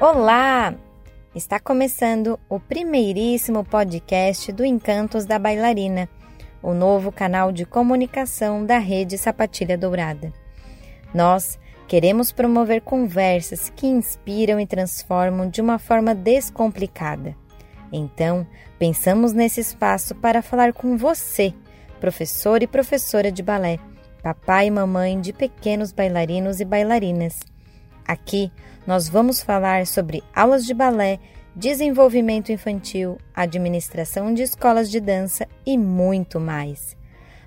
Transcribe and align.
Olá! 0.00 0.74
Está 1.34 1.60
começando 1.60 2.40
o 2.48 2.58
primeiríssimo 2.58 3.62
podcast 3.62 4.50
do 4.50 4.64
Encantos 4.64 5.26
da 5.26 5.38
Bailarina, 5.38 6.08
o 6.62 6.72
novo 6.72 7.12
canal 7.12 7.52
de 7.52 7.66
comunicação 7.66 8.64
da 8.64 8.78
Rede 8.78 9.18
Sapatilha 9.18 9.76
Dourada. 9.76 10.32
Nós 11.12 11.58
queremos 11.86 12.32
promover 12.32 12.80
conversas 12.80 13.68
que 13.76 13.86
inspiram 13.86 14.58
e 14.58 14.66
transformam 14.66 15.50
de 15.50 15.60
uma 15.60 15.78
forma 15.78 16.14
descomplicada. 16.14 17.36
Então, 17.92 18.46
pensamos 18.78 19.34
nesse 19.34 19.60
espaço 19.60 20.14
para 20.14 20.40
falar 20.40 20.72
com 20.72 20.96
você, 20.96 21.52
professor 22.00 22.62
e 22.62 22.66
professora 22.66 23.30
de 23.30 23.42
balé, 23.42 23.78
papai 24.22 24.68
e 24.68 24.70
mamãe 24.70 25.20
de 25.20 25.34
pequenos 25.34 25.92
bailarinos 25.92 26.58
e 26.58 26.64
bailarinas. 26.64 27.49
Aqui 28.10 28.50
nós 28.84 29.08
vamos 29.08 29.40
falar 29.40 29.86
sobre 29.86 30.20
aulas 30.34 30.66
de 30.66 30.74
balé, 30.74 31.20
desenvolvimento 31.54 32.50
infantil, 32.50 33.16
administração 33.32 34.34
de 34.34 34.42
escolas 34.42 34.90
de 34.90 34.98
dança 34.98 35.46
e 35.64 35.78
muito 35.78 36.40
mais. 36.40 36.96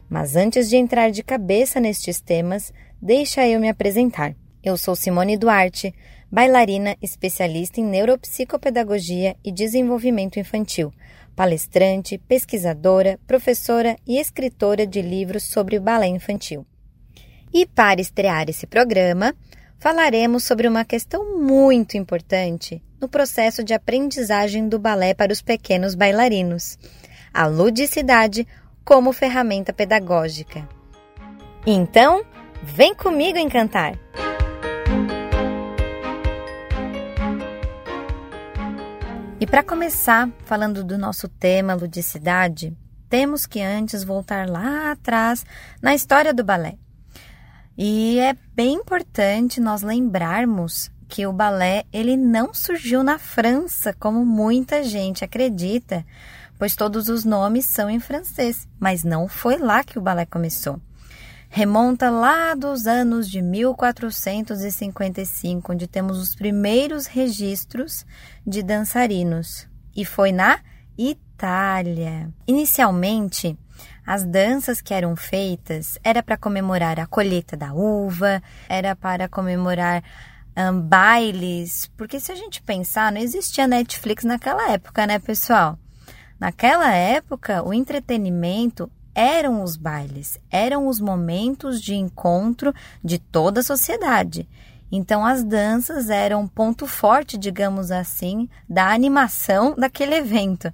Mas 0.10 0.38
antes 0.38 0.70
de 0.70 0.78
entrar 0.78 1.12
de 1.12 1.22
cabeça 1.22 1.82
nestes 1.82 2.22
temas, 2.22 2.72
deixa 3.02 3.46
eu 3.46 3.60
me 3.60 3.68
apresentar. 3.68 4.38
Eu 4.64 4.78
sou 4.78 4.96
Simone 4.96 5.36
Duarte, 5.36 5.94
bailarina 6.32 6.96
especialista 7.02 7.82
em 7.82 7.84
neuropsicopedagogia 7.84 9.36
e 9.44 9.52
desenvolvimento 9.52 10.40
infantil, 10.40 10.94
palestrante, 11.36 12.18
pesquisadora, 12.18 13.20
professora 13.28 13.98
e 14.08 14.18
escritora 14.18 14.88
de 14.88 15.02
livros 15.02 15.44
sobre 15.44 15.78
balé 15.78 16.08
infantil. 16.08 16.66
E 17.54 17.66
para 17.66 18.00
estrear 18.00 18.50
esse 18.50 18.66
programa, 18.66 19.36
falaremos 19.84 20.46
sobre 20.46 20.66
uma 20.66 20.86
questão 20.86 21.38
muito 21.38 21.98
importante 21.98 22.82
no 23.02 23.10
processo 23.10 23.62
de 23.66 23.74
aprendizagem 23.74 24.70
do 24.70 24.80
balé 24.80 25.14
para 25.14 25.34
os 25.34 25.42
pequenos 25.42 25.94
bailarinos: 25.94 26.80
a 27.34 27.48
ludicidade 27.48 28.48
como 28.86 29.12
ferramenta 29.12 29.74
pedagógica. 29.74 30.66
Então, 31.68 32.24
vem 32.64 32.96
comigo 32.96 33.38
encantar! 33.38 34.00
E 39.38 39.46
para 39.46 39.62
começar, 39.62 40.30
falando 40.46 40.82
do 40.82 40.98
nosso 40.98 41.28
tema 41.28 41.74
ludicidade, 41.74 42.74
temos 43.10 43.46
que 43.46 43.62
antes 43.62 44.02
voltar 44.06 44.48
lá 44.48 44.92
atrás 44.92 45.46
na 45.82 45.94
história 45.94 46.34
do 46.34 46.42
balé. 46.42 46.78
E 47.78 48.20
é 48.20 48.36
bem 48.56 48.76
importante 48.76 49.60
nós 49.60 49.82
lembrarmos 49.82 50.90
que 51.08 51.26
o 51.26 51.34
balé 51.34 51.86
ele 51.92 52.16
não 52.16 52.54
surgiu 52.54 53.04
na 53.04 53.18
França, 53.18 53.96
como 54.00 54.24
muita 54.26 54.84
gente 54.84 55.24
acredita, 55.24 56.06
pois 56.58 56.76
todos 56.76 57.10
os 57.10 57.26
nomes 57.26 57.66
são 57.66 57.90
em 57.90 58.00
francês, 58.00 58.68
mas 58.80 59.04
não 59.04 59.28
foi 59.28 59.58
lá 59.58 59.84
que 59.84 60.00
o 60.00 60.02
balé 60.02 60.26
começou. 60.26 60.80
Remonta 61.50 62.10
lá 62.10 62.56
dos 62.56 62.88
anos 62.88 63.30
de 63.30 63.42
1455, 63.42 65.72
onde 65.72 65.88
temos 65.88 66.18
os 66.18 66.34
primeiros 66.34 67.06
registros 67.06 68.06
de 68.46 68.62
dançarinos, 68.64 69.68
e 69.96 70.04
foi 70.04 70.32
na 70.32 70.60
Itália. 70.98 72.34
Inicialmente, 72.48 73.56
as 74.06 74.26
danças 74.26 74.82
que 74.82 74.94
eram 74.94 75.16
feitas 75.16 75.98
era 76.04 76.22
para 76.22 76.38
comemorar 76.38 77.00
a 77.00 77.06
colheita 77.06 77.56
da 77.56 77.74
uva, 77.74 78.42
era 78.68 78.96
para 78.96 79.28
comemorar 79.28 80.04
um, 80.58 80.80
bailes, 80.80 81.90
porque 81.98 82.20
se 82.20 82.32
a 82.32 82.36
gente 82.36 82.62
pensar, 82.62 83.12
não 83.12 83.20
existia 83.20 83.68
Netflix 83.68 84.24
naquela 84.24 84.72
época, 84.72 85.08
né, 85.08 85.20
pessoal? 85.20 85.78
Naquela 86.40 86.94
época, 86.94 87.64
o 87.64 87.74
entretenimento 87.74 88.92
eram 89.16 89.64
os 89.64 89.78
bailes, 89.78 90.38
eram 90.52 90.88
os 90.88 91.00
momentos 91.00 91.82
de 91.82 91.96
encontro 91.96 92.74
de 93.04 93.20
toda 93.20 93.62
a 93.62 93.64
sociedade. 93.64 94.48
Então, 94.92 95.26
as 95.26 95.44
danças 95.44 96.10
eram 96.10 96.48
ponto 96.48 96.86
forte, 96.86 97.38
digamos 97.38 97.90
assim, 97.90 98.48
da 98.70 98.92
animação 98.92 99.74
daquele 99.76 100.16
evento. 100.16 100.72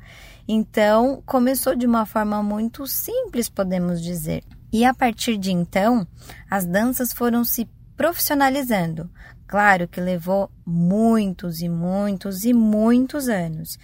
Então, 0.51 1.21
começou 1.27 1.75
de 1.75 1.85
uma 1.85 2.07
forma 2.07 2.41
muito 2.41 2.87
simples, 2.87 3.47
podemos 3.47 4.01
dizer. 4.01 4.43
E 4.73 4.83
a 4.83 4.95
partir 4.95 5.37
de 5.37 5.51
então, 5.51 6.07
as 6.49 6.65
danças 6.65 7.13
foram 7.13 7.43
se 7.43 7.69
profissionalizando. 7.95 9.07
Claro 9.45 9.87
que 9.87 10.01
levou 10.01 10.49
muitos 10.65 11.61
e 11.61 11.69
muitos 11.69 12.45
e 12.45 12.51
muitos 12.51 13.29
anos. 13.29 13.77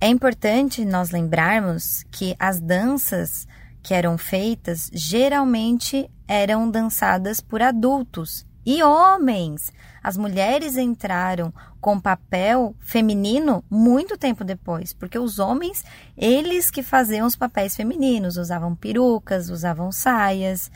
É 0.00 0.06
importante 0.06 0.84
nós 0.84 1.10
lembrarmos 1.10 2.04
que 2.12 2.36
as 2.38 2.60
danças 2.60 3.44
que 3.82 3.92
eram 3.92 4.16
feitas 4.16 4.88
geralmente 4.92 6.08
eram 6.28 6.70
dançadas 6.70 7.40
por 7.40 7.60
adultos 7.60 8.46
e 8.64 8.80
homens. 8.80 9.72
As 10.00 10.16
mulheres 10.16 10.76
entraram 10.76 11.52
com 11.86 12.00
papel 12.00 12.74
feminino 12.80 13.62
muito 13.70 14.18
tempo 14.18 14.42
depois, 14.42 14.92
porque 14.92 15.16
os 15.16 15.38
homens, 15.38 15.84
eles 16.16 16.68
que 16.68 16.82
faziam 16.82 17.24
os 17.24 17.36
papéis 17.36 17.76
femininos, 17.76 18.36
usavam 18.36 18.74
perucas, 18.74 19.50
usavam 19.50 19.92
saias. 19.92 20.68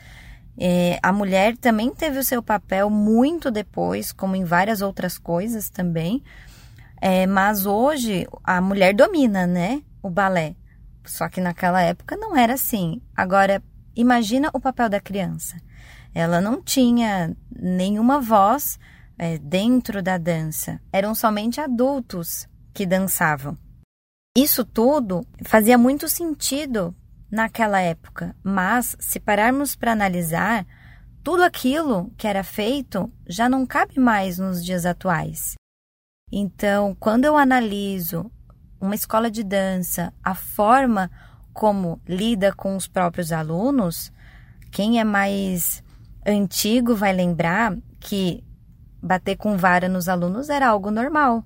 É, 0.57 0.97
a 1.03 1.11
mulher 1.11 1.57
também 1.57 1.93
teve 1.93 2.17
o 2.17 2.23
seu 2.23 2.41
papel 2.41 2.89
muito 2.89 3.51
depois, 3.51 4.13
como 4.13 4.37
em 4.37 4.45
várias 4.45 4.81
outras 4.81 5.17
coisas 5.17 5.69
também. 5.69 6.23
É, 7.01 7.27
mas 7.27 7.65
hoje 7.65 8.25
a 8.41 8.61
mulher 8.61 8.93
domina, 8.93 9.45
né? 9.45 9.81
O 10.01 10.09
balé. 10.09 10.55
Só 11.03 11.27
que 11.27 11.41
naquela 11.41 11.81
época 11.81 12.15
não 12.15 12.37
era 12.37 12.53
assim. 12.53 13.01
Agora, 13.13 13.61
imagina 13.93 14.49
o 14.53 14.61
papel 14.61 14.87
da 14.87 15.01
criança. 15.01 15.57
Ela 16.15 16.39
não 16.39 16.61
tinha 16.61 17.35
nenhuma 17.53 18.21
voz 18.21 18.79
é, 19.21 19.37
dentro 19.37 20.01
da 20.01 20.17
dança. 20.17 20.81
Eram 20.91 21.13
somente 21.13 21.61
adultos 21.61 22.49
que 22.73 22.87
dançavam. 22.87 23.55
Isso 24.35 24.65
tudo 24.65 25.21
fazia 25.43 25.77
muito 25.77 26.09
sentido 26.09 26.95
naquela 27.29 27.79
época, 27.79 28.35
mas 28.43 28.95
se 28.99 29.19
pararmos 29.19 29.75
para 29.75 29.91
analisar, 29.91 30.65
tudo 31.23 31.43
aquilo 31.43 32.11
que 32.17 32.25
era 32.25 32.43
feito 32.43 33.13
já 33.27 33.47
não 33.47 33.63
cabe 33.63 33.99
mais 33.99 34.39
nos 34.39 34.65
dias 34.65 34.87
atuais. 34.87 35.53
Então, 36.31 36.95
quando 36.99 37.25
eu 37.25 37.37
analiso 37.37 38.31
uma 38.79 38.95
escola 38.95 39.29
de 39.29 39.43
dança, 39.43 40.11
a 40.23 40.33
forma 40.33 41.11
como 41.53 42.01
lida 42.07 42.51
com 42.53 42.75
os 42.75 42.87
próprios 42.87 43.31
alunos, 43.31 44.11
quem 44.71 44.99
é 44.99 45.03
mais 45.03 45.83
antigo 46.25 46.95
vai 46.95 47.13
lembrar 47.13 47.77
que 47.99 48.43
bater 49.01 49.35
com 49.35 49.57
vara 49.57 49.89
nos 49.89 50.07
alunos 50.07 50.49
era 50.49 50.67
algo 50.67 50.91
normal 50.91 51.43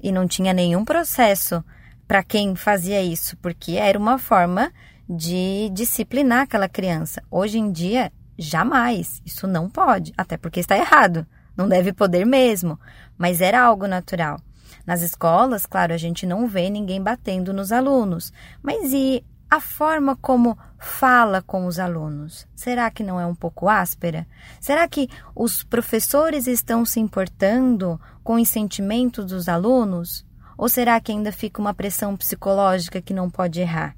e 0.00 0.12
não 0.12 0.26
tinha 0.26 0.52
nenhum 0.52 0.84
processo 0.84 1.64
para 2.06 2.22
quem 2.22 2.54
fazia 2.54 3.02
isso, 3.02 3.36
porque 3.38 3.72
era 3.72 3.98
uma 3.98 4.18
forma 4.18 4.72
de 5.08 5.70
disciplinar 5.72 6.42
aquela 6.42 6.68
criança. 6.68 7.22
Hoje 7.30 7.58
em 7.58 7.70
dia, 7.70 8.12
jamais. 8.38 9.20
Isso 9.24 9.46
não 9.46 9.68
pode, 9.68 10.12
até 10.16 10.36
porque 10.36 10.60
está 10.60 10.76
errado. 10.76 11.26
Não 11.56 11.68
deve 11.68 11.92
poder 11.92 12.24
mesmo, 12.24 12.78
mas 13.16 13.40
era 13.40 13.60
algo 13.60 13.86
natural. 13.86 14.38
Nas 14.86 15.02
escolas, 15.02 15.66
claro, 15.66 15.92
a 15.92 15.96
gente 15.96 16.26
não 16.26 16.46
vê 16.46 16.70
ninguém 16.70 17.02
batendo 17.02 17.52
nos 17.52 17.72
alunos, 17.72 18.32
mas 18.62 18.92
e 18.92 19.24
a 19.50 19.60
forma 19.60 20.16
como 20.16 20.58
fala 20.78 21.40
com 21.40 21.66
os 21.66 21.78
alunos, 21.78 22.46
será 22.54 22.90
que 22.90 23.02
não 23.02 23.20
é 23.20 23.26
um 23.26 23.34
pouco 23.34 23.68
áspera? 23.68 24.26
Será 24.60 24.86
que 24.88 25.08
os 25.34 25.62
professores 25.62 26.46
estão 26.46 26.84
se 26.84 26.98
importando 27.00 28.00
com 28.24 28.34
os 28.34 28.48
sentimentos 28.48 29.26
dos 29.26 29.48
alunos? 29.48 30.26
Ou 30.58 30.68
será 30.68 31.00
que 31.00 31.12
ainda 31.12 31.30
fica 31.30 31.60
uma 31.60 31.74
pressão 31.74 32.16
psicológica 32.16 33.00
que 33.00 33.14
não 33.14 33.30
pode 33.30 33.60
errar? 33.60 33.96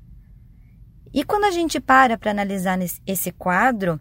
E 1.13 1.25
quando 1.25 1.45
a 1.45 1.51
gente 1.51 1.81
para 1.81 2.19
para 2.19 2.31
analisar 2.31 2.79
esse 3.07 3.33
quadro, 3.33 3.99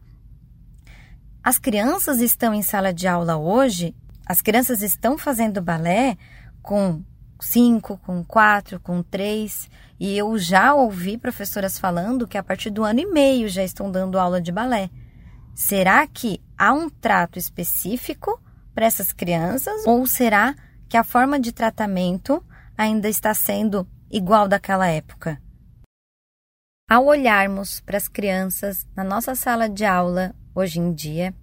as 1.42 1.58
crianças 1.58 2.20
estão 2.20 2.54
em 2.54 2.62
sala 2.62 2.94
de 2.94 3.08
aula 3.08 3.38
hoje, 3.38 3.96
as 4.26 4.42
crianças 4.42 4.82
estão 4.82 5.18
fazendo 5.18 5.62
balé 5.62 6.18
com 6.62 7.02
cinco, 7.40 7.98
com 7.98 8.24
quatro, 8.24 8.80
com 8.80 9.02
três. 9.02 9.70
E 10.00 10.18
eu 10.18 10.38
já 10.38 10.74
ouvi 10.74 11.18
professoras 11.18 11.80
falando 11.80 12.28
que 12.28 12.38
a 12.38 12.44
partir 12.44 12.70
do 12.70 12.84
ano 12.84 13.00
e 13.00 13.06
meio 13.06 13.50
já 13.50 13.64
estão 13.64 13.92
dando 13.92 14.20
aula 14.20 14.42
de 14.42 14.52
balé. 14.52 14.90
Será 15.56 16.06
que 16.06 16.40
há 16.58 16.74
um 16.74 16.90
trato 16.90 17.40
específico 17.40 18.40
para 18.74 18.86
essas 18.86 19.12
crianças? 19.12 19.86
Ou 19.88 20.06
será 20.06 20.56
que 20.88 20.96
a 20.96 21.04
forma 21.04 21.40
de 21.40 21.52
tratamento 21.52 22.44
ainda 22.78 23.10
está 23.10 23.34
sendo 23.34 23.88
igual 24.12 24.48
daquela 24.48 24.88
época? 24.88 25.42
Ao 26.90 27.06
olharmos 27.06 27.82
para 27.82 27.98
as 27.98 28.08
crianças 28.08 28.88
na 28.96 29.04
nossa 29.04 29.36
sala 29.36 29.68
de 29.68 29.84
aula 29.84 30.34
hoje 30.56 30.80
em 30.80 30.94
dia, 30.94 31.36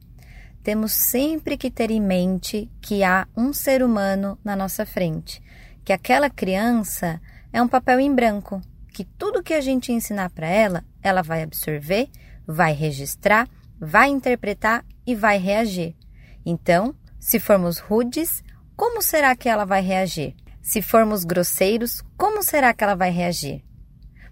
temos 0.63 0.93
sempre 0.93 1.59
que 1.59 1.71
ter 1.71 1.91
em 1.91 2.01
mente 2.01 2.71
que 2.81 3.05
há 3.05 3.29
um 3.37 3.53
ser 3.53 3.83
humano 3.83 4.39
na 4.43 4.57
nossa 4.57 4.87
frente, 4.87 5.43
que 5.85 5.93
aquela 5.93 6.31
criança 6.31 7.21
é 7.53 7.63
um 7.63 7.69
papel 7.69 8.01
em 8.01 8.13
branco, 8.13 8.61
que 8.93 9.05
tudo 9.05 9.43
que 9.43 9.53
a 9.53 9.61
gente 9.61 9.93
ensinar 9.93 10.31
para 10.31 10.47
ela, 10.47 10.85
ela 11.03 11.23
vai 11.23 11.43
absorver, 11.43 12.09
vai 12.47 12.73
registrar, 12.73 13.49
vai 13.79 14.09
interpretar 14.09 14.85
e 15.07 15.15
vai 15.15 15.39
reagir. 15.39 15.95
Então, 16.45 16.95
se 17.21 17.39
formos 17.39 17.79
rudes, 17.79 18.43
como 18.77 19.03
será 19.03 19.37
que 19.37 19.49
ela 19.49 19.65
vai 19.65 19.83
reagir? 19.83 20.35
Se 20.63 20.81
formos 20.81 21.25
grosseiros, 21.25 22.03
como 22.17 22.43
será 22.43 22.73
que 22.73 22.83
ela 22.83 22.95
vai 22.95 23.11
reagir? 23.11 23.63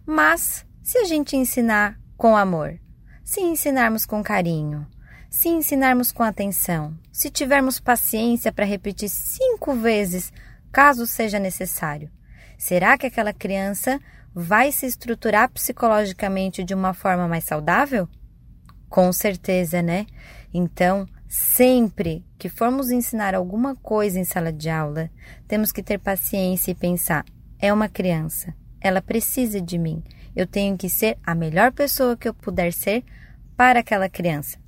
Mas, 0.07 0.65
se 0.83 0.99
a 0.99 1.05
gente 1.05 1.37
ensinar 1.37 1.99
com 2.17 2.37
amor, 2.37 2.79
se 3.23 3.41
ensinarmos 3.41 4.07
com 4.07 4.23
carinho, 4.23 4.87
se 5.29 5.49
ensinarmos 5.49 6.13
com 6.13 6.23
atenção, 6.23 6.95
se 7.11 7.31
tivermos 7.31 7.81
paciência 7.81 8.53
para 8.53 8.65
repetir 8.65 9.09
cinco 9.09 9.75
vezes, 9.75 10.33
caso 10.73 11.07
seja 11.07 11.39
necessário, 11.39 12.11
será 12.59 12.97
que 12.97 13.07
aquela 13.07 13.33
criança 13.33 14.01
vai 14.35 14.73
se 14.73 14.87
estruturar 14.87 15.51
psicologicamente 15.51 16.65
de 16.65 16.75
uma 16.75 16.95
forma 16.95 17.29
mais 17.29 17.45
saudável? 17.45 18.09
Com 18.89 19.13
certeza, 19.13 19.83
né? 19.83 20.07
Então, 20.53 21.07
sempre 21.29 22.25
que 22.39 22.49
formos 22.49 22.91
ensinar 22.91 23.35
alguma 23.35 23.77
coisa 23.77 24.19
em 24.19 24.25
sala 24.25 24.53
de 24.53 24.69
aula, 24.69 25.11
temos 25.47 25.71
que 25.71 25.83
ter 25.83 25.99
paciência 25.99 26.71
e 26.71 26.75
pensar: 26.75 27.25
é 27.59 27.73
uma 27.73 27.89
criança, 27.89 28.55
ela 28.81 29.01
precisa 29.01 29.61
de 29.61 29.79
mim. 29.79 30.03
Eu 30.35 30.47
tenho 30.47 30.77
que 30.79 30.89
ser 30.89 31.19
a 31.23 31.35
melhor 31.35 31.73
pessoa 31.73 32.17
que 32.17 32.27
eu 32.27 32.35
puder 32.35 32.73
ser 32.73 33.05
para 33.57 33.81
aquela 33.81 34.09
criança. 34.09 34.59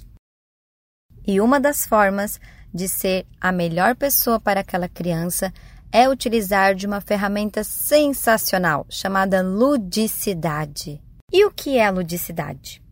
E 1.27 1.41
uma 1.41 1.59
das 1.59 1.87
formas 1.87 2.39
de 2.73 2.89
ser 2.89 3.27
a 3.41 3.51
melhor 3.51 3.97
pessoa 3.97 4.39
para 4.39 4.61
aquela 4.61 4.89
criança 4.89 5.53
é 5.95 6.09
utilizar 6.09 6.75
de 6.75 6.87
uma 6.87 7.01
ferramenta 7.01 7.63
sensacional 7.63 8.85
chamada 8.91 9.41
ludicidade. 9.41 11.01
E 11.33 11.45
o 11.47 11.51
que 11.51 11.79
é 11.79 11.89
ludicidade? 11.89 12.83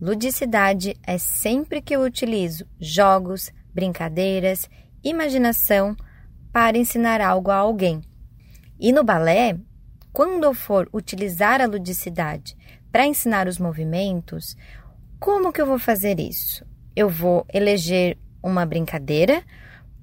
Ludicidade 0.00 0.96
é 1.02 1.18
sempre 1.18 1.82
que 1.82 1.94
eu 1.94 2.02
utilizo 2.02 2.64
jogos, 2.80 3.50
brincadeiras, 3.74 4.70
imaginação 5.02 5.96
para 6.52 6.78
ensinar 6.78 7.20
algo 7.20 7.50
a 7.50 7.56
alguém. 7.56 8.00
E 8.78 8.92
no 8.92 9.02
balé, 9.02 9.58
quando 10.12 10.44
eu 10.44 10.54
for 10.54 10.88
utilizar 10.94 11.60
a 11.60 11.66
ludicidade 11.66 12.56
para 12.92 13.04
ensinar 13.04 13.48
os 13.48 13.58
movimentos, 13.58 14.56
como 15.18 15.52
que 15.52 15.60
eu 15.60 15.66
vou 15.66 15.78
fazer 15.78 16.20
isso? 16.20 16.64
eu 16.98 17.08
vou 17.08 17.46
eleger 17.54 18.18
uma 18.42 18.66
brincadeira, 18.66 19.44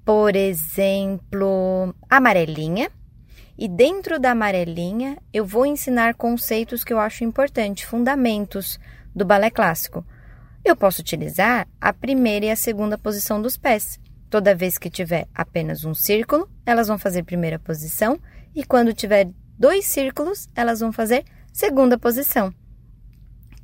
por 0.05 0.35
exemplo, 0.35 1.95
amarelinha, 2.07 2.91
e 3.57 3.67
dentro 3.67 4.19
da 4.19 4.31
amarelinha 4.31 5.17
eu 5.33 5.43
vou 5.43 5.65
ensinar 5.65 6.13
conceitos 6.13 6.83
que 6.83 6.93
eu 6.93 6.99
acho 6.99 7.23
importantes, 7.23 7.85
fundamentos 7.85 8.79
do 9.15 9.25
balé 9.25 9.49
clássico. 9.49 10.05
Eu 10.63 10.75
posso 10.75 11.01
utilizar 11.01 11.67
a 11.81 11.91
primeira 11.91 12.45
e 12.45 12.51
a 12.51 12.55
segunda 12.55 12.97
posição 12.97 13.41
dos 13.41 13.57
pés. 13.57 13.99
Toda 14.29 14.55
vez 14.55 14.77
que 14.77 14.89
tiver 14.89 15.27
apenas 15.33 15.83
um 15.83 15.93
círculo, 15.93 16.47
elas 16.65 16.87
vão 16.87 16.99
fazer 16.99 17.23
primeira 17.23 17.57
posição, 17.57 18.19
e 18.53 18.63
quando 18.63 18.93
tiver 18.93 19.29
dois 19.57 19.85
círculos, 19.85 20.47
elas 20.55 20.81
vão 20.81 20.91
fazer 20.91 21.23
segunda 21.51 21.97
posição. 21.97 22.53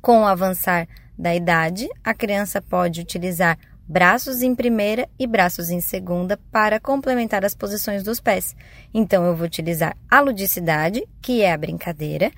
Com 0.00 0.22
o 0.22 0.26
avançar 0.26 0.88
da 1.16 1.34
idade, 1.34 1.88
a 2.02 2.14
criança 2.14 2.60
pode 2.60 3.00
utilizar 3.00 3.58
braços 3.92 4.40
em 4.40 4.54
primeira 4.54 5.06
e 5.18 5.26
braços 5.26 5.68
em 5.68 5.78
segunda 5.78 6.38
para 6.50 6.80
complementar 6.80 7.44
as 7.44 7.54
posições 7.54 8.02
dos 8.02 8.20
pés. 8.20 8.56
Então, 8.94 9.22
eu 9.26 9.36
vou 9.36 9.44
utilizar 9.44 9.94
a 10.10 10.18
ludicidade, 10.18 11.06
que 11.20 11.42
é 11.42 11.52
a 11.52 11.58
brincadeira, 11.58 12.32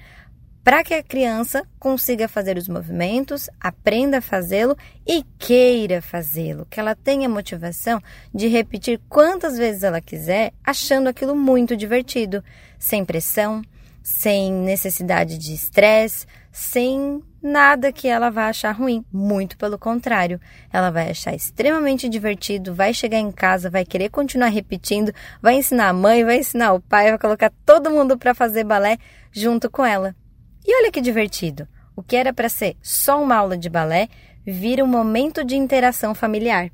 para 0.64 0.82
que 0.82 0.94
a 0.94 1.02
criança 1.02 1.62
consiga 1.78 2.26
fazer 2.26 2.56
os 2.56 2.66
movimentos, 2.66 3.48
aprenda 3.60 4.18
a 4.18 4.20
fazê-lo 4.20 4.76
e 5.06 5.22
queira 5.38 6.02
fazê-lo, 6.02 6.66
que 6.68 6.80
ela 6.80 6.96
tenha 6.96 7.28
motivação 7.28 8.02
de 8.34 8.48
repetir 8.48 9.00
quantas 9.08 9.56
vezes 9.56 9.84
ela 9.84 10.00
quiser, 10.00 10.52
achando 10.64 11.08
aquilo 11.08 11.36
muito 11.36 11.76
divertido, 11.76 12.42
sem 12.80 13.04
pressão, 13.04 13.62
sem 14.02 14.52
necessidade 14.52 15.38
de 15.38 15.54
estresse, 15.54 16.26
sem 16.50 17.22
nada 17.44 17.93
que 17.93 18.08
ela 18.08 18.31
vá 18.31 18.49
achar 18.49 18.73
ruim. 18.73 19.05
Muito 19.12 19.56
pelo 19.58 19.79
contrário, 19.79 20.41
ela 20.73 20.91
vai 20.91 21.11
achar 21.11 21.35
extremamente 21.35 22.08
divertido, 22.08 22.75
vai 22.75 22.94
chegar 22.94 23.19
em 23.19 23.31
casa, 23.31 23.70
vai 23.70 23.85
querer 23.85 24.08
continuar 24.08 24.49
repetindo, 24.49 25.12
vai 25.41 25.56
ensinar 25.56 25.91
a 25.91 25.93
mãe, 25.93 26.25
vai 26.25 26.38
ensinar 26.38 26.73
o 26.73 26.81
pai, 26.81 27.11
vai 27.11 27.19
colocar 27.19 27.52
todo 27.64 27.91
mundo 27.91 28.19
para 28.19 28.35
fazer 28.35 28.64
balé 28.64 28.96
junto 29.31 29.70
com 29.70 29.85
ela. 29.85 30.17
E 30.64 30.75
olha 30.75 30.91
que 30.91 31.00
divertido! 31.00 31.69
O 31.94 32.02
que 32.02 32.17
era 32.17 32.32
para 32.32 32.49
ser 32.49 32.76
só 32.82 33.23
uma 33.23 33.37
aula 33.37 33.56
de 33.56 33.70
balé 33.70 34.08
vira 34.44 34.82
um 34.82 34.88
momento 34.88 35.44
de 35.44 35.56
interação 35.56 36.14
familiar. 36.14 36.70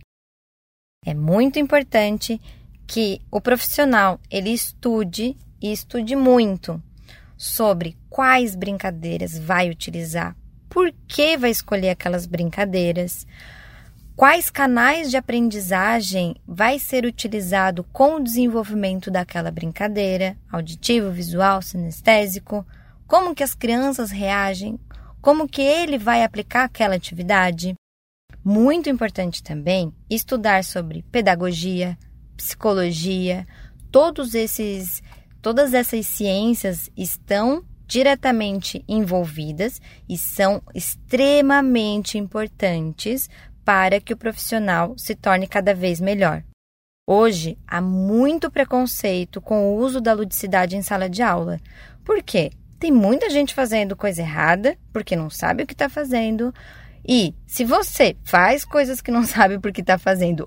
É 1.04 1.12
muito 1.12 1.58
importante 1.58 2.40
que 2.86 3.20
o 3.30 3.40
profissional 3.40 4.18
ele 4.30 4.50
estude 4.50 5.36
e 5.60 5.72
estude 5.72 6.16
muito 6.16 6.82
sobre 7.36 7.96
quais 8.08 8.54
brincadeiras 8.54 9.38
vai 9.38 9.70
utilizar, 9.70 10.36
por 10.70 10.90
que 11.06 11.36
vai 11.36 11.50
escolher 11.50 11.90
aquelas 11.90 12.24
brincadeiras, 12.24 13.26
quais 14.16 14.48
canais 14.48 15.10
de 15.10 15.18
aprendizagem 15.18 16.34
vai 16.46 16.78
ser 16.78 17.04
utilizado 17.04 17.84
com 17.92 18.14
o 18.14 18.24
desenvolvimento 18.24 19.10
daquela 19.10 19.50
brincadeira, 19.50 20.38
auditivo, 20.50 21.10
visual, 21.10 21.60
sinestésico, 21.60 22.64
como 23.06 23.34
que 23.34 23.42
as 23.42 23.54
crianças 23.54 24.10
reagem, 24.10 24.78
como 25.20 25.48
que 25.48 25.60
ele 25.60 25.98
vai 25.98 26.22
aplicar 26.24 26.64
aquela 26.64 26.94
atividade. 26.94 27.74
Muito 28.42 28.88
importante 28.88 29.42
também 29.42 29.92
estudar 30.08 30.64
sobre 30.64 31.02
pedagogia, 31.02 31.98
psicologia, 32.36 33.46
todos 33.90 34.34
esses 34.34 35.02
Todas 35.42 35.72
essas 35.72 36.06
ciências 36.06 36.90
estão 36.94 37.64
diretamente 37.90 38.84
envolvidas 38.86 39.80
e 40.08 40.16
são 40.16 40.62
extremamente 40.72 42.16
importantes 42.16 43.28
para 43.64 44.00
que 44.00 44.12
o 44.12 44.16
profissional 44.16 44.94
se 44.96 45.16
torne 45.16 45.48
cada 45.48 45.74
vez 45.74 46.00
melhor. 46.00 46.44
Hoje 47.04 47.58
há 47.66 47.80
muito 47.80 48.48
preconceito 48.48 49.40
com 49.40 49.66
o 49.66 49.76
uso 49.76 50.00
da 50.00 50.12
ludicidade 50.12 50.76
em 50.76 50.82
sala 50.82 51.10
de 51.10 51.20
aula. 51.20 51.58
Por 52.04 52.22
quê? 52.22 52.52
Tem 52.78 52.92
muita 52.92 53.28
gente 53.28 53.52
fazendo 53.52 53.96
coisa 53.96 54.22
errada 54.22 54.78
porque 54.92 55.16
não 55.16 55.28
sabe 55.28 55.64
o 55.64 55.66
que 55.66 55.74
está 55.74 55.88
fazendo. 55.88 56.54
E 57.04 57.34
se 57.44 57.64
você 57.64 58.16
faz 58.22 58.64
coisas 58.64 59.00
que 59.00 59.10
não 59.10 59.24
sabe 59.26 59.58
porque 59.58 59.80
está 59.80 59.98
fazendo, 59.98 60.46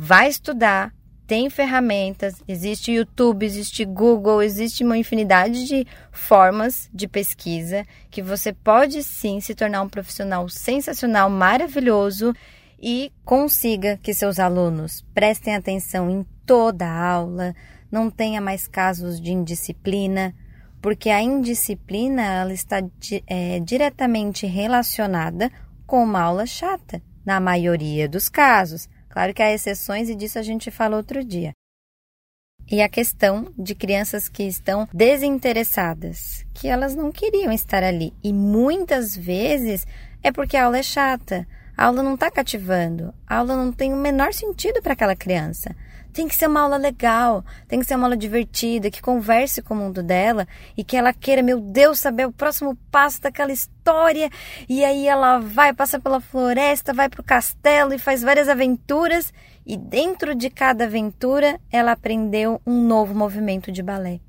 vai 0.00 0.30
estudar, 0.30 0.94
tem 1.30 1.48
ferramentas, 1.48 2.42
existe 2.48 2.90
YouTube, 2.90 3.46
existe 3.46 3.84
Google, 3.84 4.42
existe 4.42 4.82
uma 4.82 4.98
infinidade 4.98 5.64
de 5.64 5.86
formas 6.10 6.90
de 6.92 7.06
pesquisa 7.06 7.86
que 8.10 8.20
você 8.20 8.52
pode 8.52 9.00
sim 9.04 9.38
se 9.38 9.54
tornar 9.54 9.80
um 9.82 9.88
profissional 9.88 10.48
sensacional, 10.48 11.30
maravilhoso 11.30 12.34
e 12.82 13.12
consiga 13.24 13.96
que 14.02 14.12
seus 14.12 14.40
alunos 14.40 15.06
prestem 15.14 15.54
atenção 15.54 16.10
em 16.10 16.26
toda 16.44 16.84
a 16.84 17.12
aula, 17.12 17.54
não 17.92 18.10
tenha 18.10 18.40
mais 18.40 18.66
casos 18.66 19.20
de 19.20 19.30
indisciplina, 19.30 20.34
porque 20.82 21.10
a 21.10 21.22
indisciplina 21.22 22.24
ela 22.24 22.52
está 22.52 22.82
é, 23.28 23.60
diretamente 23.60 24.48
relacionada 24.48 25.48
com 25.86 26.02
uma 26.02 26.22
aula 26.22 26.44
chata, 26.44 27.00
na 27.24 27.38
maioria 27.38 28.08
dos 28.08 28.28
casos. 28.28 28.88
Claro 29.10 29.34
que 29.34 29.42
há 29.42 29.52
exceções 29.52 30.08
e 30.08 30.14
disso 30.14 30.38
a 30.38 30.42
gente 30.42 30.70
fala 30.70 30.96
outro 30.96 31.22
dia. 31.22 31.52
E 32.70 32.80
a 32.80 32.88
questão 32.88 33.52
de 33.58 33.74
crianças 33.74 34.28
que 34.28 34.44
estão 34.44 34.88
desinteressadas, 34.94 36.46
que 36.54 36.68
elas 36.68 36.94
não 36.94 37.10
queriam 37.10 37.52
estar 37.52 37.82
ali. 37.82 38.14
E 38.22 38.32
muitas 38.32 39.16
vezes 39.16 39.84
é 40.22 40.30
porque 40.30 40.56
a 40.56 40.64
aula 40.66 40.78
é 40.78 40.82
chata, 40.82 41.46
a 41.76 41.86
aula 41.86 42.02
não 42.02 42.14
está 42.14 42.30
cativando, 42.30 43.12
a 43.26 43.38
aula 43.38 43.56
não 43.56 43.72
tem 43.72 43.92
o 43.92 43.96
menor 43.96 44.32
sentido 44.32 44.80
para 44.80 44.92
aquela 44.92 45.16
criança. 45.16 45.74
Tem 46.12 46.26
que 46.26 46.34
ser 46.34 46.48
uma 46.48 46.62
aula 46.62 46.76
legal, 46.76 47.44
tem 47.68 47.78
que 47.78 47.84
ser 47.84 47.94
uma 47.94 48.06
aula 48.06 48.16
divertida, 48.16 48.90
que 48.90 49.00
converse 49.00 49.62
com 49.62 49.74
o 49.74 49.76
mundo 49.76 50.02
dela 50.02 50.46
e 50.76 50.82
que 50.82 50.96
ela 50.96 51.12
queira, 51.12 51.42
meu 51.42 51.60
Deus, 51.60 52.00
saber 52.00 52.26
o 52.26 52.32
próximo 52.32 52.76
passo 52.90 53.20
daquela 53.22 53.52
história. 53.52 54.28
E 54.68 54.84
aí 54.84 55.06
ela 55.06 55.38
vai, 55.38 55.72
passa 55.72 56.00
pela 56.00 56.20
floresta, 56.20 56.92
vai 56.92 57.08
para 57.08 57.20
o 57.20 57.24
castelo 57.24 57.94
e 57.94 57.98
faz 57.98 58.22
várias 58.22 58.48
aventuras. 58.48 59.32
E 59.64 59.76
dentro 59.76 60.34
de 60.34 60.50
cada 60.50 60.84
aventura, 60.84 61.60
ela 61.70 61.92
aprendeu 61.92 62.60
um 62.66 62.82
novo 62.82 63.14
movimento 63.14 63.70
de 63.70 63.82
balé. 63.82 64.20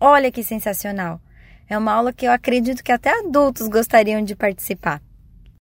Olha 0.00 0.32
que 0.32 0.42
sensacional! 0.42 1.20
É 1.68 1.76
uma 1.76 1.92
aula 1.92 2.12
que 2.14 2.26
eu 2.26 2.32
acredito 2.32 2.82
que 2.82 2.92
até 2.92 3.10
adultos 3.18 3.68
gostariam 3.68 4.22
de 4.22 4.34
participar. 4.34 5.02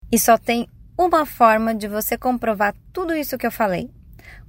E 0.10 0.18
só 0.18 0.38
tem 0.38 0.70
uma 0.98 1.26
forma 1.26 1.76
de 1.76 1.88
você 1.88 2.18
comprovar 2.18 2.74
tudo 2.94 3.14
isso 3.14 3.38
que 3.38 3.46
eu 3.46 3.52
falei, 3.52 3.90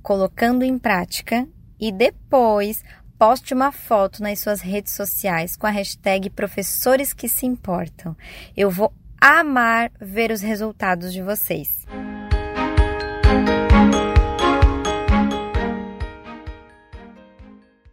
colocando 0.02 0.64
em 0.64 0.78
prática 0.78 1.46
e 1.80 1.92
depois 1.92 2.82
poste 3.18 3.52
uma 3.52 3.72
foto 3.72 4.22
nas 4.22 4.38
suas 4.38 4.60
redes 4.60 4.92
sociais 4.92 5.56
com 5.56 5.66
a 5.66 5.70
hashtag 5.70 6.30
Professores 6.30 7.12
que 7.12 7.28
se 7.28 7.46
importam. 7.46 8.16
Eu 8.56 8.70
vou 8.70 8.92
amar 9.20 9.90
ver 10.00 10.30
os 10.30 10.40
resultados 10.40 11.12
de 11.12 11.20
vocês. 11.22 11.84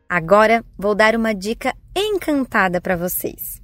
Agora 0.08 0.64
vou 0.78 0.96
dar 0.96 1.16
uma 1.16 1.34
dica 1.34 1.76
encantada 1.96 2.80
para 2.80 2.96
vocês. 2.96 3.62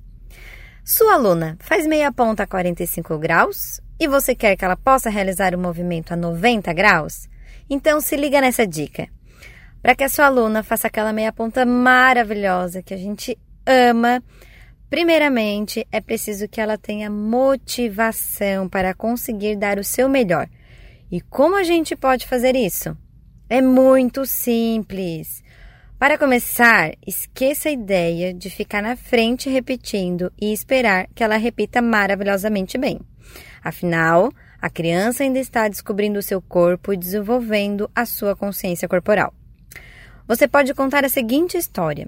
Sua 0.83 1.13
aluna 1.13 1.55
faz 1.59 1.85
meia 1.85 2.11
ponta 2.11 2.43
a 2.43 2.47
45 2.47 3.17
graus 3.19 3.79
e 3.99 4.07
você 4.07 4.33
quer 4.33 4.55
que 4.55 4.65
ela 4.65 4.75
possa 4.75 5.09
realizar 5.09 5.53
o 5.53 5.59
movimento 5.59 6.11
a 6.11 6.17
90 6.17 6.73
graus? 6.73 7.29
Então 7.73 8.01
se 8.01 8.17
liga 8.17 8.41
nessa 8.41 8.67
dica. 8.67 9.07
Para 9.81 9.95
que 9.95 10.03
a 10.03 10.09
sua 10.09 10.25
aluna 10.25 10.61
faça 10.61 10.87
aquela 10.87 11.13
meia 11.13 11.31
ponta 11.31 11.65
maravilhosa 11.65 12.83
que 12.83 12.93
a 12.93 12.97
gente 12.97 13.39
ama, 13.65 14.21
primeiramente 14.89 15.87
é 15.89 16.01
preciso 16.01 16.49
que 16.49 16.59
ela 16.59 16.77
tenha 16.77 17.09
motivação 17.09 18.67
para 18.67 18.93
conseguir 18.93 19.55
dar 19.55 19.79
o 19.79 19.85
seu 19.85 20.09
melhor. 20.09 20.49
E 21.09 21.21
como 21.21 21.55
a 21.55 21.63
gente 21.63 21.95
pode 21.95 22.27
fazer 22.27 22.57
isso? 22.57 22.95
É 23.49 23.61
muito 23.61 24.25
simples. 24.25 25.41
Para 25.97 26.17
começar, 26.17 26.91
esqueça 27.07 27.69
a 27.69 27.71
ideia 27.71 28.33
de 28.33 28.49
ficar 28.49 28.81
na 28.81 28.97
frente 28.97 29.49
repetindo 29.49 30.29
e 30.39 30.51
esperar 30.51 31.07
que 31.15 31.23
ela 31.23 31.37
repita 31.37 31.81
maravilhosamente 31.81 32.77
bem. 32.77 32.99
Afinal, 33.63 34.29
a 34.61 34.69
criança 34.69 35.23
ainda 35.23 35.39
está 35.39 35.67
descobrindo 35.67 36.19
o 36.19 36.21
seu 36.21 36.41
corpo 36.41 36.93
e 36.93 36.97
desenvolvendo 36.97 37.89
a 37.95 38.05
sua 38.05 38.35
consciência 38.35 38.87
corporal. 38.87 39.33
Você 40.27 40.47
pode 40.47 40.73
contar 40.73 41.03
a 41.03 41.09
seguinte 41.09 41.57
história: 41.57 42.07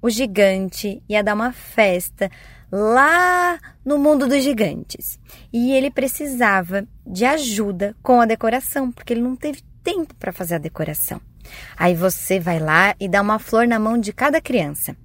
o 0.00 0.10
gigante 0.10 1.02
ia 1.08 1.22
dar 1.22 1.34
uma 1.34 1.52
festa 1.52 2.30
lá 2.70 3.58
no 3.84 3.98
mundo 3.98 4.26
dos 4.26 4.42
gigantes 4.42 5.20
e 5.52 5.72
ele 5.72 5.90
precisava 5.90 6.86
de 7.06 7.24
ajuda 7.24 7.94
com 8.02 8.20
a 8.20 8.26
decoração, 8.26 8.90
porque 8.90 9.12
ele 9.12 9.22
não 9.22 9.36
teve 9.36 9.62
tempo 9.84 10.14
para 10.16 10.32
fazer 10.32 10.56
a 10.56 10.58
decoração. 10.58 11.20
Aí 11.76 11.94
você 11.94 12.40
vai 12.40 12.58
lá 12.58 12.94
e 12.98 13.08
dá 13.08 13.20
uma 13.20 13.38
flor 13.38 13.66
na 13.66 13.78
mão 13.78 13.98
de 13.98 14.12
cada 14.12 14.40
criança. 14.40 14.96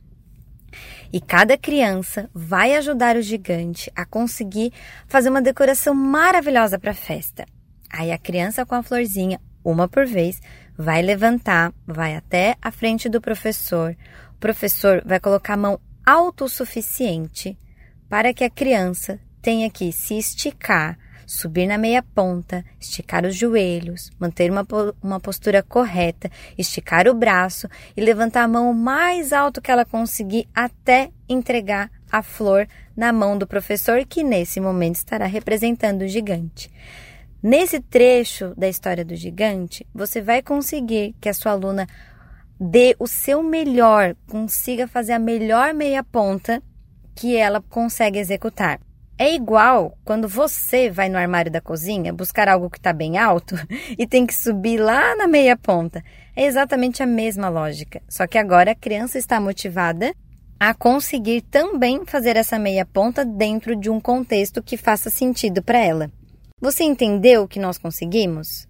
E 1.11 1.21
cada 1.21 1.57
criança 1.57 2.29
vai 2.33 2.75
ajudar 2.75 3.15
o 3.15 3.21
gigante 3.21 3.91
a 3.95 4.05
conseguir 4.05 4.73
fazer 5.07 5.29
uma 5.29 5.41
decoração 5.41 5.93
maravilhosa 5.93 6.77
para 6.77 6.91
a 6.91 6.95
festa. 6.95 7.45
Aí 7.89 8.11
a 8.11 8.17
criança 8.17 8.65
com 8.65 8.75
a 8.75 8.83
florzinha, 8.83 9.39
uma 9.63 9.87
por 9.87 10.05
vez, 10.05 10.41
vai 10.77 11.01
levantar, 11.01 11.73
vai 11.85 12.15
até 12.15 12.55
a 12.61 12.71
frente 12.71 13.09
do 13.09 13.21
professor. 13.21 13.95
O 14.31 14.39
professor 14.39 15.01
vai 15.05 15.19
colocar 15.19 15.53
a 15.53 15.57
mão 15.57 15.79
autossuficiente 16.05 17.57
para 18.09 18.33
que 18.33 18.43
a 18.43 18.49
criança 18.49 19.19
tenha 19.41 19.69
que 19.69 19.91
se 19.91 20.17
esticar, 20.17 20.97
subir 21.27 21.67
na 21.67 21.77
meia 21.77 22.01
ponta, 22.01 22.63
esticar 22.79 23.25
os 23.25 23.35
joelhos, 23.35 24.09
manter 24.17 24.49
uma, 24.49 24.65
uma 25.03 25.19
postura 25.19 25.61
correta, 25.61 26.31
esticar 26.57 27.05
o 27.07 27.13
braço 27.13 27.67
e 27.95 28.01
levantar 28.01 28.43
a 28.43 28.47
mão 28.47 28.71
o 28.71 28.73
mais 28.73 29.33
alto 29.33 29.61
que 29.61 29.69
ela 29.69 29.83
conseguir 29.83 30.47
até 30.55 31.11
entregar 31.27 31.91
a 32.09 32.23
flor 32.23 32.65
na 32.95 33.11
mão 33.11 33.37
do 33.37 33.45
professor, 33.45 34.05
que 34.05 34.23
nesse 34.23 34.61
momento 34.61 34.95
estará 34.95 35.25
representando 35.25 36.03
o 36.03 36.07
gigante. 36.07 36.71
Nesse 37.43 37.81
trecho 37.81 38.53
da 38.55 38.69
história 38.69 39.03
do 39.03 39.15
gigante, 39.15 39.85
você 39.93 40.21
vai 40.21 40.41
conseguir 40.41 41.13
que 41.19 41.27
a 41.27 41.33
sua 41.33 41.51
aluna 41.51 41.85
dê 42.59 42.95
o 42.97 43.05
seu 43.05 43.43
melhor, 43.43 44.15
consiga 44.27 44.87
fazer 44.87 45.13
a 45.13 45.19
melhor 45.19 45.73
meia 45.73 46.03
ponta 46.03 46.63
que 47.13 47.35
ela 47.35 47.61
consegue 47.61 48.17
executar. 48.17 48.79
É 49.19 49.33
igual 49.33 49.97
quando 50.05 50.27
você 50.27 50.91
vai 50.91 51.09
no 51.09 51.17
armário 51.17 51.51
da 51.51 51.59
cozinha 51.59 52.13
buscar 52.13 52.47
algo 52.47 52.69
que 52.69 52.77
está 52.77 52.93
bem 52.93 53.17
alto 53.17 53.55
e 53.97 54.05
tem 54.05 54.27
que 54.27 54.33
subir 54.33 54.77
lá 54.77 55.15
na 55.15 55.27
meia 55.27 55.57
ponta. 55.57 56.03
É 56.35 56.45
exatamente 56.45 57.01
a 57.01 57.07
mesma 57.07 57.49
lógica, 57.49 57.99
só 58.07 58.27
que 58.27 58.37
agora 58.37 58.71
a 58.71 58.75
criança 58.75 59.17
está 59.17 59.39
motivada 59.41 60.13
a 60.59 60.71
conseguir 60.73 61.41
também 61.41 62.05
fazer 62.05 62.35
essa 62.35 62.59
meia 62.59 62.85
ponta 62.85 63.25
dentro 63.25 63.75
de 63.75 63.89
um 63.89 63.99
contexto 63.99 64.61
que 64.61 64.77
faça 64.77 65.09
sentido 65.09 65.63
para 65.63 65.79
ela. 65.79 66.11
Você 66.61 66.83
entendeu 66.83 67.43
o 67.43 67.47
que 67.47 67.59
nós 67.59 67.77
conseguimos? 67.79 68.67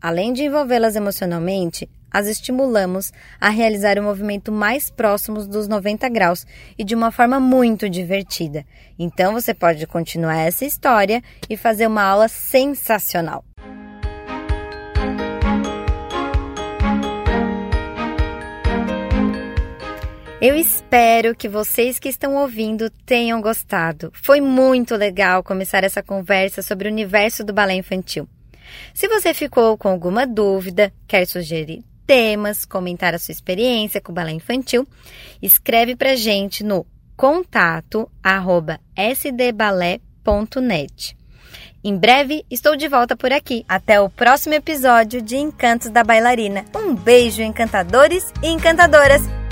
Além 0.00 0.32
de 0.32 0.44
envolvê-las 0.44 0.96
emocionalmente, 0.96 1.88
as 2.14 2.28
estimulamos 2.28 3.12
a 3.40 3.48
realizar 3.48 3.98
o 3.98 4.02
movimento 4.04 4.52
mais 4.52 4.88
próximos 4.88 5.48
dos 5.48 5.66
90 5.66 6.08
graus 6.10 6.46
e 6.78 6.84
de 6.84 6.94
uma 6.94 7.10
forma 7.10 7.40
muito 7.40 7.90
divertida. 7.90 8.64
Então 8.96 9.32
você 9.32 9.52
pode 9.52 9.84
continuar 9.88 10.38
essa 10.38 10.64
história 10.64 11.20
e 11.50 11.56
fazer 11.56 11.88
uma 11.88 12.04
aula 12.04 12.28
sensacional. 12.28 13.44
Eu 20.40 20.54
espero 20.54 21.34
que 21.34 21.48
vocês 21.48 21.98
que 21.98 22.08
estão 22.08 22.36
ouvindo 22.36 22.90
tenham 23.04 23.40
gostado. 23.40 24.12
Foi 24.14 24.40
muito 24.40 24.94
legal 24.94 25.42
começar 25.42 25.82
essa 25.82 26.02
conversa 26.02 26.62
sobre 26.62 26.86
o 26.86 26.92
universo 26.92 27.42
do 27.42 27.52
balé 27.52 27.74
infantil. 27.74 28.28
Se 28.92 29.08
você 29.08 29.34
ficou 29.34 29.76
com 29.76 29.88
alguma 29.88 30.26
dúvida, 30.26 30.92
quer 31.08 31.26
sugerir 31.26 31.82
temas, 32.06 32.64
comentar 32.64 33.14
a 33.14 33.18
sua 33.18 33.32
experiência 33.32 34.00
com 34.00 34.12
o 34.12 34.14
balé 34.14 34.32
infantil, 34.32 34.86
escreve 35.42 35.96
pra 35.96 36.16
gente 36.16 36.62
no 36.64 36.86
contato 37.16 38.10
arroba 38.22 38.80
sdbalé.net. 38.96 40.04
Em 41.84 41.96
breve 41.96 42.46
estou 42.50 42.76
de 42.76 42.88
volta 42.88 43.14
por 43.14 43.30
aqui. 43.30 43.64
Até 43.68 44.00
o 44.00 44.08
próximo 44.08 44.54
episódio 44.54 45.20
de 45.20 45.36
Encantos 45.36 45.90
da 45.90 46.02
Bailarina. 46.02 46.64
Um 46.74 46.94
beijo, 46.94 47.42
encantadores 47.42 48.32
e 48.42 48.48
encantadoras! 48.48 49.43